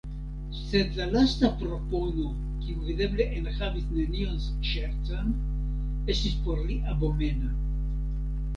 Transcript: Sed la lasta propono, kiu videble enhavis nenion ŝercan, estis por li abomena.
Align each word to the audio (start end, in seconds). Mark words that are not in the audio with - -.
Sed 0.67 0.95
la 0.99 1.05
lasta 1.15 1.49
propono, 1.59 2.25
kiu 2.63 2.87
videble 2.87 3.27
enhavis 3.41 3.85
nenion 3.99 4.41
ŝercan, 4.71 5.31
estis 6.17 6.41
por 6.49 6.65
li 6.71 6.79
abomena. 6.97 7.55